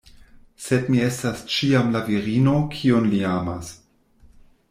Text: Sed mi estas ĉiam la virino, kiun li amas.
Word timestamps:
Sed 0.67 0.87
mi 0.93 1.01
estas 1.07 1.43
ĉiam 1.55 1.93
la 1.97 2.01
virino, 2.09 2.55
kiun 2.77 3.07
li 3.13 3.23
amas. 3.35 3.73